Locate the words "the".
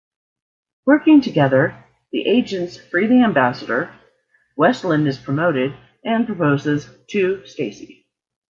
2.11-2.25, 3.05-3.21